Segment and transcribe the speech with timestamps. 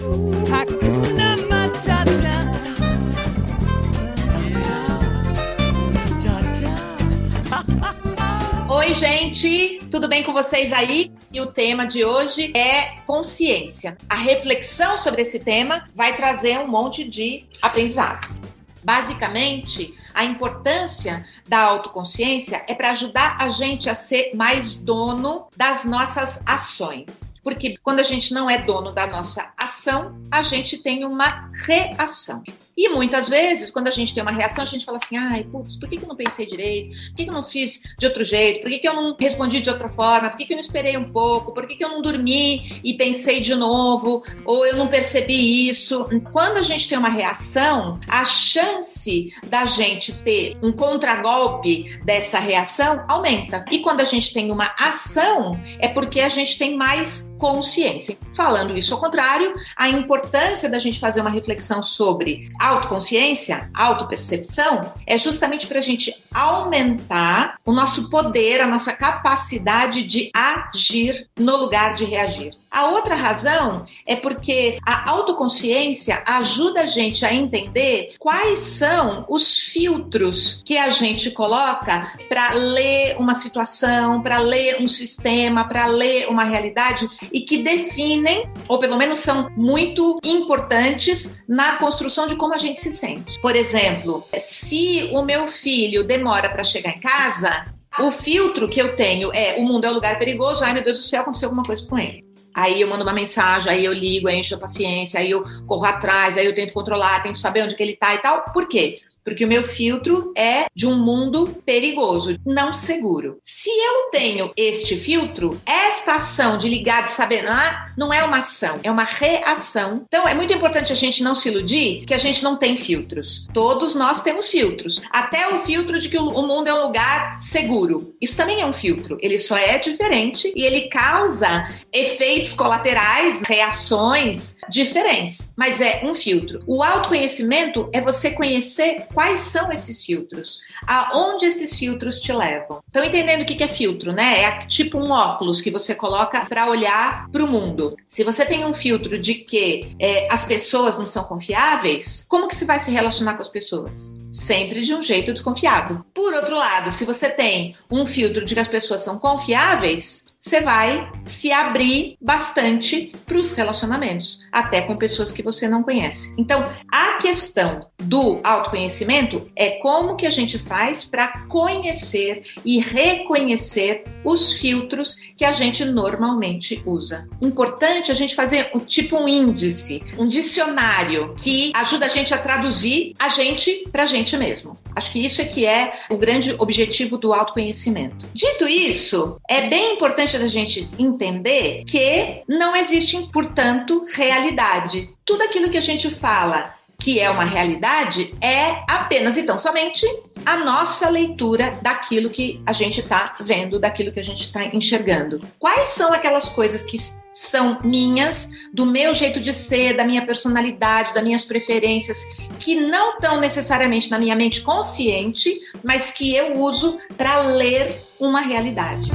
[8.70, 11.12] Oi, gente, tudo bem com vocês aí?
[11.30, 13.98] E o tema de hoje é consciência.
[14.08, 18.40] A reflexão sobre esse tema vai trazer um monte de aprendizados.
[18.82, 25.84] Basicamente, a importância da autoconsciência é para ajudar a gente a ser mais dono das
[25.84, 27.32] nossas ações.
[27.42, 32.42] Porque quando a gente não é dono da nossa ação, a gente tem uma reação.
[32.80, 35.76] E muitas vezes, quando a gente tem uma reação, a gente fala assim: ai, putz,
[35.76, 36.96] por que, eu não pensei direito?
[37.08, 38.62] Por que, eu não fiz de outro jeito?
[38.62, 40.30] Por que, eu não respondi de outra forma?
[40.30, 41.52] Por que, eu não esperei um pouco?
[41.52, 44.22] Por que eu não dormi e pensei de novo?
[44.46, 46.06] Ou eu não percebi isso?
[46.32, 53.04] Quando a gente tem uma reação, a chance da gente ter um contragolpe dessa reação
[53.08, 53.64] aumenta.
[53.70, 58.16] E quando a gente tem uma ação, é porque a gente tem mais consciência.
[58.34, 65.16] Falando isso ao contrário, a importância da gente fazer uma reflexão sobre autoconsciência, autopercepção, é
[65.16, 71.94] justamente para a gente aumentar o nosso poder, a nossa capacidade de agir no lugar
[71.94, 72.59] de reagir.
[72.70, 79.58] A outra razão é porque a autoconsciência ajuda a gente a entender quais são os
[79.58, 86.28] filtros que a gente coloca para ler uma situação, para ler um sistema, para ler
[86.28, 92.54] uma realidade e que definem, ou pelo menos são muito importantes na construção de como
[92.54, 93.40] a gente se sente.
[93.40, 98.94] Por exemplo, se o meu filho demora para chegar em casa, o filtro que eu
[98.94, 101.64] tenho é o mundo é um lugar perigoso, ai meu Deus do céu, aconteceu alguma
[101.64, 102.29] coisa com ele.
[102.54, 105.84] Aí eu mando uma mensagem, aí eu ligo, aí encho a paciência, aí eu corro
[105.84, 108.44] atrás, aí eu tento controlar, tento saber onde que ele tá e tal.
[108.52, 109.00] Por quê?
[109.24, 113.38] Porque o meu filtro é de um mundo perigoso, não seguro.
[113.42, 118.38] Se eu tenho este filtro, esta ação de ligar, de saber, ah, não é uma
[118.38, 120.04] ação, é uma reação.
[120.06, 123.46] Então é muito importante a gente não se iludir que a gente não tem filtros.
[123.52, 125.00] Todos nós temos filtros.
[125.10, 128.14] Até o filtro de que o mundo é um lugar seguro.
[128.20, 129.18] Isso também é um filtro.
[129.20, 135.52] Ele só é diferente e ele causa efeitos colaterais, reações diferentes.
[135.56, 136.62] Mas é um filtro.
[136.66, 142.82] O autoconhecimento é você conhecer quais são esses filtros, aonde esses filtros te levam.
[142.88, 144.42] Então, entendendo o que é filtro, né?
[144.42, 147.94] É tipo um óculos que você coloca para olhar para o mundo.
[148.06, 152.56] Se você tem um filtro de que é, as pessoas não são confiáveis, como que
[152.56, 154.16] você vai se relacionar com as pessoas?
[154.30, 156.04] Sempre de um jeito desconfiado.
[156.14, 160.62] Por outro lado, se você tem um filtro de que as pessoas são confiáveis, você
[160.62, 166.34] vai se abrir bastante para os relacionamentos, até com pessoas que você não conhece.
[166.38, 174.04] Então, a questão do autoconhecimento é como que a gente faz para conhecer e reconhecer
[174.24, 177.28] os filtros que a gente normalmente usa.
[177.42, 183.14] Importante a gente fazer tipo um índice, um dicionário que ajuda a gente a traduzir
[183.18, 184.78] a gente para a gente mesmo.
[184.94, 188.26] Acho que isso é que é o grande objetivo do autoconhecimento.
[188.34, 195.10] Dito isso, é bem importante a gente entender que não existe, portanto, realidade.
[195.24, 200.06] Tudo aquilo que a gente fala que é uma realidade, é apenas então somente
[200.44, 205.40] a nossa leitura daquilo que a gente está vendo, daquilo que a gente está enxergando.
[205.58, 206.96] Quais são aquelas coisas que
[207.32, 212.18] são minhas, do meu jeito de ser, da minha personalidade, das minhas preferências,
[212.58, 218.40] que não estão necessariamente na minha mente consciente, mas que eu uso para ler uma
[218.40, 219.10] realidade.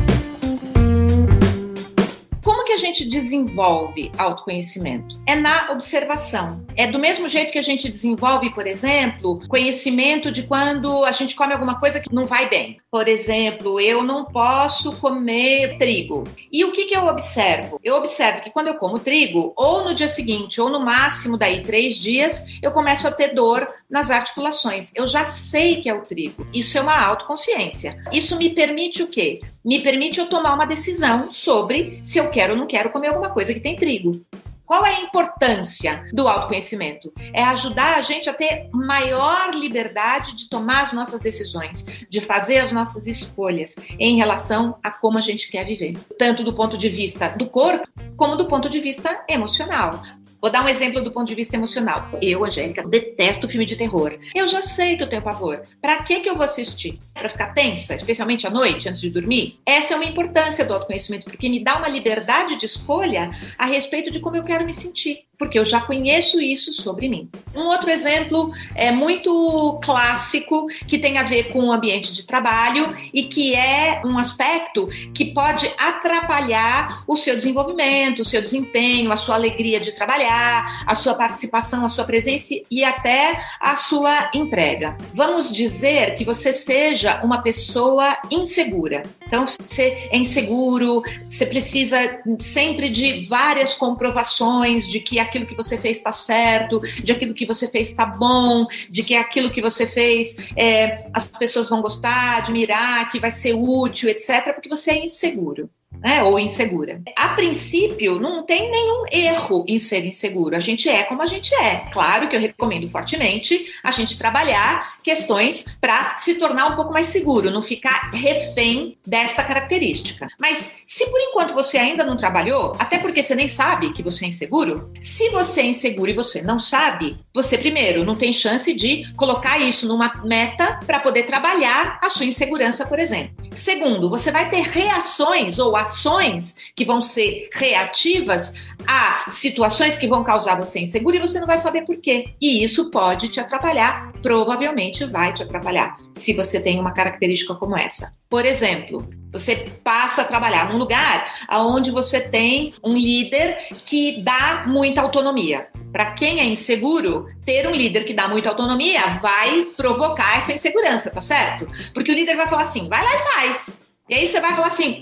[2.66, 5.22] Que a gente desenvolve autoconhecimento?
[5.28, 6.66] É na observação.
[6.76, 11.36] É do mesmo jeito que a gente desenvolve, por exemplo, conhecimento de quando a gente
[11.36, 12.78] come alguma coisa que não vai bem.
[12.96, 16.24] Por exemplo, eu não posso comer trigo.
[16.50, 17.78] E o que, que eu observo?
[17.84, 21.62] Eu observo que quando eu como trigo, ou no dia seguinte, ou no máximo daí
[21.62, 24.94] três dias, eu começo a ter dor nas articulações.
[24.96, 26.48] Eu já sei que é o trigo.
[26.54, 28.02] Isso é uma autoconsciência.
[28.14, 29.42] Isso me permite o quê?
[29.62, 33.30] Me permite eu tomar uma decisão sobre se eu quero ou não quero comer alguma
[33.30, 34.26] coisa que tem trigo.
[34.66, 37.14] Qual é a importância do autoconhecimento?
[37.34, 42.58] É ajudar a gente a ter maior liberdade de tomar as nossas decisões, de fazer
[42.58, 46.90] as nossas escolhas em relação a como a gente quer viver, tanto do ponto de
[46.90, 47.88] vista do corpo
[48.18, 50.02] como do ponto de vista emocional.
[50.46, 52.08] Vou dar um exemplo do ponto de vista emocional.
[52.22, 54.16] Eu, Angélica, detesto filme de terror.
[54.36, 55.64] Eu já sei que eu tenho pavor.
[55.82, 57.00] Para que que eu vou assistir?
[57.16, 59.60] Para ficar tensa, especialmente à noite, antes de dormir?
[59.66, 64.12] Essa é uma importância do autoconhecimento, porque me dá uma liberdade de escolha a respeito
[64.12, 65.25] de como eu quero me sentir.
[65.38, 67.30] Porque eu já conheço isso sobre mim.
[67.54, 72.96] Um outro exemplo é muito clássico que tem a ver com o ambiente de trabalho
[73.14, 79.18] e que é um aspecto que pode atrapalhar o seu desenvolvimento, o seu desempenho, a
[79.18, 84.98] sua alegria de trabalhar, a sua participação, a sua presença e até a sua entrega.
[85.14, 89.04] Vamos dizer que você seja uma pessoa insegura.
[89.28, 91.98] Então, você é inseguro, você precisa
[92.40, 97.46] sempre de várias comprovações de que aquilo que você fez está certo, de aquilo que
[97.46, 102.38] você fez está bom, de que aquilo que você fez é, as pessoas vão gostar,
[102.38, 105.70] admirar, que vai ser útil, etc., porque você é inseguro
[106.02, 107.02] né, ou insegura.
[107.18, 110.56] A princípio, não tem nenhum erro em ser inseguro.
[110.56, 111.88] A gente é como a gente é.
[111.92, 117.08] Claro que eu recomendo fortemente a gente trabalhar questões para se tornar um pouco mais
[117.08, 120.28] seguro, não ficar refém desta característica.
[120.40, 124.26] Mas se por enquanto você ainda não trabalhou, até porque você nem sabe que você
[124.26, 128.74] é inseguro, se você é inseguro e você não sabe, você primeiro não tem chance
[128.74, 133.45] de colocar isso numa meta para poder trabalhar a sua insegurança, por exemplo.
[133.56, 138.54] Segundo, você vai ter reações ou ações que vão ser reativas
[138.86, 142.26] a situações que vão causar você inseguro e você não vai saber por quê.
[142.40, 147.78] E isso pode te atrapalhar, provavelmente vai te atrapalhar, se você tem uma característica como
[147.78, 148.14] essa.
[148.30, 154.66] Por exemplo, você passa a trabalhar num lugar onde você tem um líder que dá
[154.68, 155.70] muita autonomia.
[155.96, 161.10] Para quem é inseguro, ter um líder que dá muita autonomia vai provocar essa insegurança,
[161.10, 161.66] tá certo?
[161.94, 163.80] Porque o líder vai falar assim: vai lá e faz.
[164.10, 165.02] E aí você vai falar assim: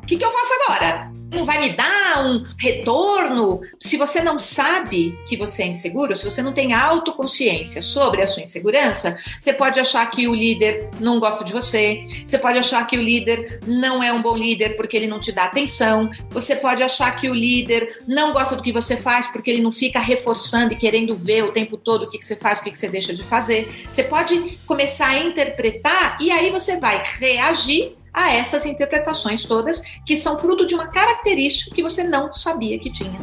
[0.00, 1.12] o que, que eu faço agora?
[1.34, 3.60] Não vai me dar um retorno?
[3.80, 8.26] Se você não sabe que você é inseguro, se você não tem autoconsciência sobre a
[8.28, 12.86] sua insegurança, você pode achar que o líder não gosta de você, você pode achar
[12.86, 16.54] que o líder não é um bom líder porque ele não te dá atenção, você
[16.54, 19.98] pode achar que o líder não gosta do que você faz porque ele não fica
[19.98, 22.78] reforçando e querendo ver o tempo todo o que, que você faz, o que, que
[22.78, 23.84] você deixa de fazer.
[23.88, 30.16] Você pode começar a interpretar e aí você vai reagir a essas interpretações todas que
[30.16, 33.20] são fruto de uma característica que você não sabia que tinha.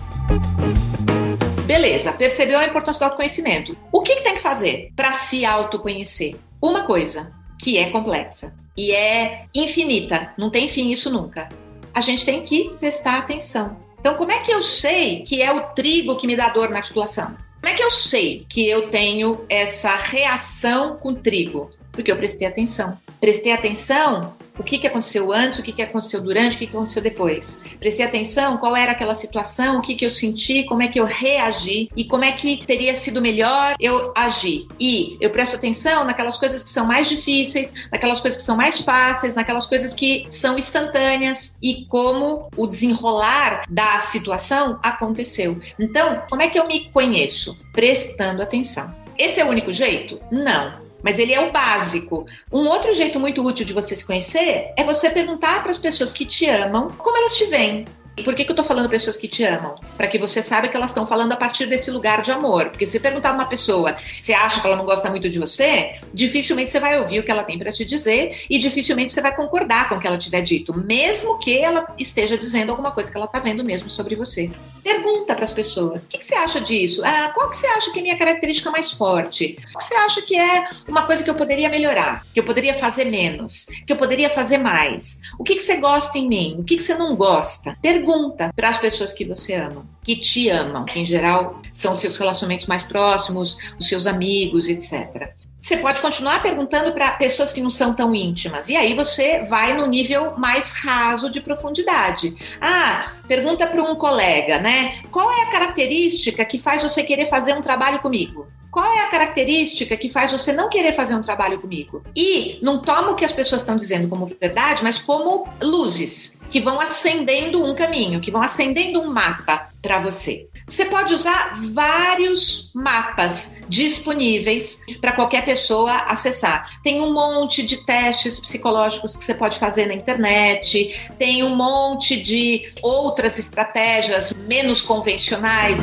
[1.66, 3.78] Beleza, percebeu a importância do autoconhecimento.
[3.92, 6.36] O que, que tem que fazer para se autoconhecer?
[6.62, 11.48] Uma coisa que é complexa e é infinita, não tem fim isso nunca.
[11.94, 13.80] A gente tem que prestar atenção.
[14.00, 16.78] Então, como é que eu sei que é o trigo que me dá dor na
[16.78, 17.38] articulação?
[17.62, 21.70] Como é que eu sei que eu tenho essa reação com trigo?
[21.92, 22.98] Porque eu prestei atenção.
[23.20, 26.76] Prestei atenção o que, que aconteceu antes, o que, que aconteceu durante, o que, que
[26.76, 27.64] aconteceu depois.
[27.80, 31.06] Prestei atenção qual era aquela situação, o que, que eu senti, como é que eu
[31.06, 34.68] reagi e como é que teria sido melhor eu agir.
[34.80, 38.82] E eu presto atenção naquelas coisas que são mais difíceis, naquelas coisas que são mais
[38.82, 45.60] fáceis, naquelas coisas que são instantâneas e como o desenrolar da situação aconteceu.
[45.80, 47.58] Então, como é que eu me conheço?
[47.74, 48.94] Prestando atenção.
[49.18, 50.20] Esse é o único jeito?
[50.32, 52.26] Não mas ele é o básico.
[52.52, 56.14] Um outro jeito muito útil de você se conhecer é você perguntar para as pessoas
[56.14, 57.86] que te amam como elas te veem.
[58.22, 59.74] E por que, que eu tô falando pessoas que te amam?
[59.98, 62.70] Para que você saiba que elas estão falando a partir desse lugar de amor.
[62.70, 66.70] Porque se perguntar uma pessoa, você acha que ela não gosta muito de você, dificilmente
[66.70, 69.90] você vai ouvir o que ela tem para te dizer e dificilmente você vai concordar
[69.90, 73.26] com o que ela tiver dito, mesmo que ela esteja dizendo alguma coisa que ela
[73.26, 74.52] tá vendo mesmo sobre você.
[74.84, 77.02] Pergunta para as pessoas: o que, que, você acha disso?
[77.04, 79.58] Ah, qual que você acha que é minha característica mais forte?
[79.72, 82.24] Qual que você acha que é uma coisa que eu poderia melhorar?
[82.32, 83.66] Que eu poderia fazer menos?
[83.88, 85.22] Que eu poderia fazer mais?
[85.40, 86.58] O que, que você gosta em mim?
[86.60, 87.76] O que, que você não gosta?
[87.82, 91.94] Pergunta pergunta para as pessoas que você ama, que te amam, que em geral são
[91.94, 95.32] os seus relacionamentos mais próximos, os seus amigos, etc.
[95.60, 99.76] Você pode continuar perguntando para pessoas que não são tão íntimas, e aí você vai
[99.76, 102.36] no nível mais raso de profundidade.
[102.60, 105.02] Ah, pergunta para um colega, né?
[105.12, 108.48] Qual é a característica que faz você querer fazer um trabalho comigo?
[108.72, 112.02] Qual é a característica que faz você não querer fazer um trabalho comigo?
[112.16, 116.62] E não toma o que as pessoas estão dizendo como verdade, mas como luzes que
[116.62, 120.48] vão acendendo um caminho, que vão acendendo um mapa para você.
[120.68, 126.80] Você pode usar vários mapas disponíveis para qualquer pessoa acessar.
[126.82, 132.22] Tem um monte de testes psicológicos que você pode fazer na internet, tem um monte
[132.22, 135.82] de outras estratégias menos convencionais.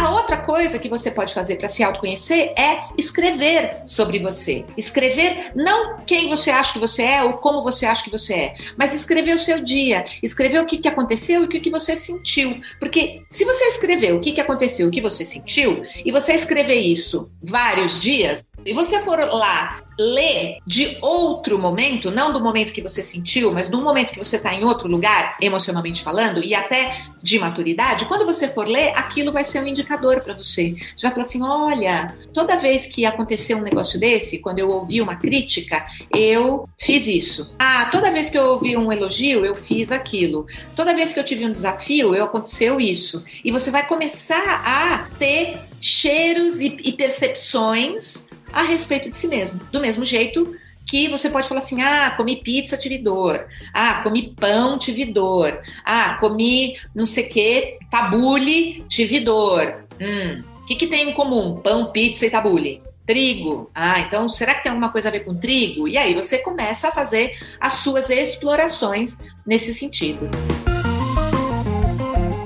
[0.00, 4.64] A outra coisa que você pode fazer para se autoconhecer é escrever sobre você.
[4.74, 8.54] Escrever não quem você acha que você é ou como você acha que você é,
[8.78, 11.94] mas escrever o seu dia, escrever o que, que aconteceu e o que, que você
[11.94, 12.62] sentiu.
[12.78, 16.80] Porque se você escrever o que, que aconteceu, o que você sentiu, e você escrever
[16.80, 22.80] isso vários dias, e você for lá ler de outro momento, não do momento que
[22.80, 27.04] você sentiu, mas do momento que você está em outro lugar, emocionalmente falando, e até
[27.22, 30.74] de maturidade, quando você for ler, aquilo vai ser um indicador para você.
[30.94, 35.02] Você vai falar assim: olha, toda vez que aconteceu um negócio desse, quando eu ouvi
[35.02, 37.54] uma crítica, eu fiz isso.
[37.58, 40.46] Ah, toda vez que eu ouvi um elogio, eu fiz aquilo.
[40.74, 43.22] Toda vez que eu tive um desafio, eu aconteceu isso.
[43.44, 49.60] E você vai começar a ter cheiros e, e percepções a respeito de si mesmo.
[49.72, 50.56] Do mesmo jeito
[50.90, 53.46] que você pode falar assim: ah, comi pizza, tive dor.
[53.72, 55.60] Ah, comi pão, tive dor.
[55.84, 59.84] Ah, comi não sei o que, tabule, tive dor.
[60.00, 61.60] Hum, o que, que tem em comum?
[61.60, 62.82] Pão, pizza e tabule?
[63.06, 63.70] Trigo.
[63.74, 65.86] Ah, então será que tem alguma coisa a ver com trigo?
[65.86, 70.28] E aí você começa a fazer as suas explorações nesse sentido.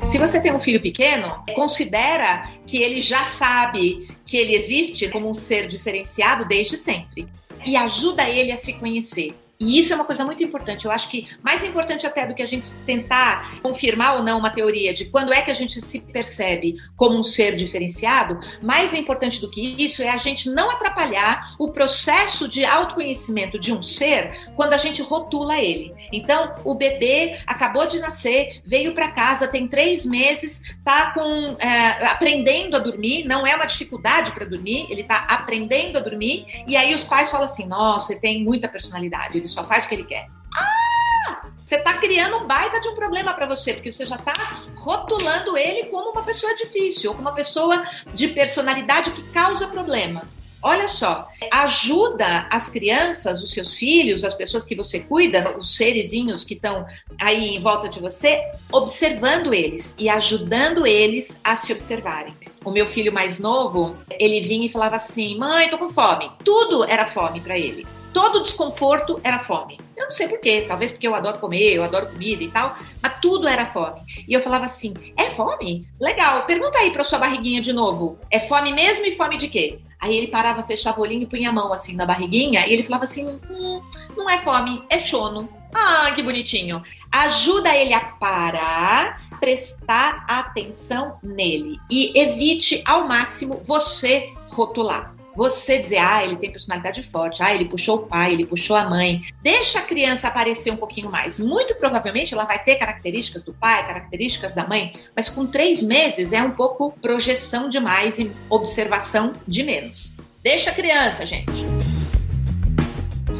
[0.02, 5.28] Se você tem um filho pequeno, considera que ele já sabe que ele existe como
[5.28, 7.28] um ser diferenciado desde sempre
[7.64, 9.34] e ajuda ele a se conhecer.
[9.58, 10.84] E isso é uma coisa muito importante.
[10.84, 14.50] Eu acho que mais importante até do que a gente tentar confirmar ou não uma
[14.50, 19.40] teoria de quando é que a gente se percebe como um ser diferenciado, mais importante
[19.40, 24.52] do que isso é a gente não atrapalhar o processo de autoconhecimento de um ser
[24.56, 25.94] quando a gente rotula ele.
[26.12, 31.14] Então, o bebê acabou de nascer, veio para casa, tem três meses, está
[31.58, 36.46] é, aprendendo a dormir, não é uma dificuldade para dormir, ele está aprendendo a dormir,
[36.66, 39.88] e aí os pais falam assim: nossa, ele tem muita personalidade ele só faz o
[39.88, 40.26] que ele quer.
[40.56, 41.46] Ah!
[41.62, 44.34] Você está criando um baita de um problema para você, porque você já está
[44.76, 50.22] rotulando ele como uma pessoa difícil, ou como uma pessoa de personalidade que causa problema.
[50.62, 56.42] Olha só, ajuda as crianças, os seus filhos, as pessoas que você cuida, os serizinhos
[56.42, 56.86] que estão
[57.20, 58.40] aí em volta de você,
[58.72, 62.34] observando eles e ajudando eles a se observarem.
[62.64, 66.30] O meu filho mais novo, ele vinha e falava assim: "Mãe, tô com fome".
[66.42, 69.78] Tudo era fome para ele todo desconforto era fome.
[69.96, 73.20] Eu não sei porquê, talvez porque eu adoro comer, eu adoro comida e tal, mas
[73.20, 74.00] tudo era fome.
[74.26, 75.86] E eu falava assim: é fome?
[76.00, 79.80] Legal, pergunta aí pra sua barriguinha de novo: é fome mesmo e fome de quê?
[80.00, 82.84] Aí ele parava, fechava o olhinho e punha a mão assim na barriguinha e ele
[82.84, 83.82] falava assim: hum,
[84.16, 85.48] não é fome, é sono.
[85.74, 86.82] Ah, que bonitinho.
[87.10, 95.13] Ajuda ele a parar, prestar atenção nele e evite ao máximo você rotular.
[95.36, 98.88] Você dizer, ah, ele tem personalidade forte, ah, ele puxou o pai, ele puxou a
[98.88, 99.22] mãe.
[99.42, 101.40] Deixa a criança aparecer um pouquinho mais.
[101.40, 106.32] Muito provavelmente ela vai ter características do pai, características da mãe, mas com três meses
[106.32, 110.16] é um pouco projeção demais e observação de menos.
[110.42, 111.73] Deixa a criança, gente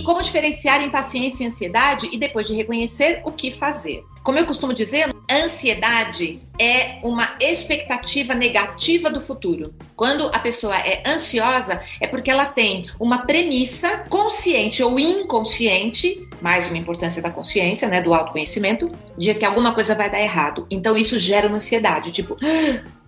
[0.05, 4.05] como diferenciar impaciência e ansiedade e depois de reconhecer o que fazer.
[4.23, 9.75] Como eu costumo dizer, ansiedade é uma expectativa negativa do futuro.
[9.95, 16.69] Quando a pessoa é ansiosa, é porque ela tem uma premissa consciente ou inconsciente, mais
[16.69, 20.67] uma importância da consciência, né, do autoconhecimento, de que alguma coisa vai dar errado.
[20.71, 22.35] Então isso gera uma ansiedade, tipo,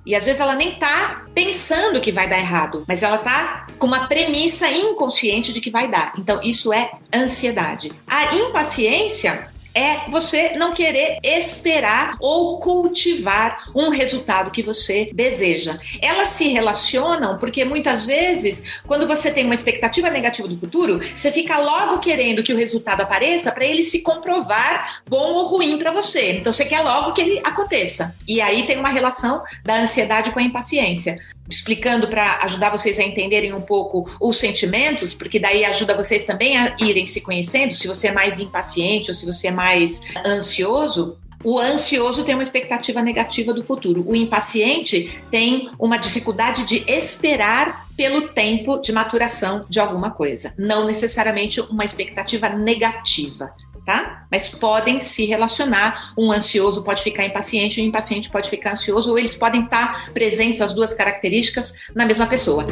[0.06, 3.86] e às vezes ela nem tá pensando que vai dar errado, mas ela tá com
[3.88, 6.12] uma premissa inconsciente de que vai dar.
[6.16, 7.92] Então, isso é ansiedade.
[8.06, 15.78] A impaciência é você não querer esperar ou cultivar um resultado que você deseja.
[16.00, 21.30] Elas se relacionam porque muitas vezes, quando você tem uma expectativa negativa do futuro, você
[21.30, 25.92] fica logo querendo que o resultado apareça para ele se comprovar bom ou ruim para
[25.92, 26.32] você.
[26.32, 28.14] Então você quer logo que ele aconteça.
[28.26, 31.18] E aí tem uma relação da ansiedade com a impaciência
[31.48, 36.56] explicando para ajudar vocês a entenderem um pouco os sentimentos, porque daí ajuda vocês também
[36.56, 41.18] a irem se conhecendo, se você é mais impaciente ou se você é mais ansioso.
[41.44, 44.04] O ansioso tem uma expectativa negativa do futuro.
[44.08, 50.86] O impaciente tem uma dificuldade de esperar pelo tempo de maturação de alguma coisa, não
[50.86, 53.52] necessariamente uma expectativa negativa
[53.86, 54.26] tá?
[54.30, 56.12] Mas podem se relacionar.
[56.18, 60.60] Um ansioso pode ficar impaciente, um impaciente pode ficar ansioso, ou eles podem estar presentes
[60.60, 62.66] as duas características na mesma pessoa.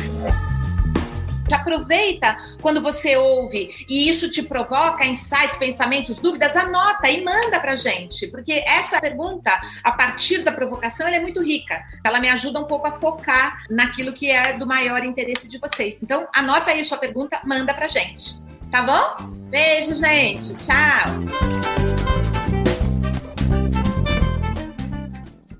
[1.52, 7.76] Aproveita quando você ouve e isso te provoca insights, pensamentos, dúvidas, anota e manda pra
[7.76, 9.52] gente, porque essa pergunta,
[9.84, 11.80] a partir da provocação, ela é muito rica.
[12.02, 16.00] Ela me ajuda um pouco a focar naquilo que é do maior interesse de vocês.
[16.02, 18.42] Então, anota aí sua pergunta, manda pra gente.
[18.74, 19.30] Tá bom?
[19.52, 20.52] Beijo, gente.
[20.56, 21.83] Tchau.